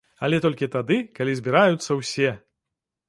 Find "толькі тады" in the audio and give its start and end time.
0.45-0.97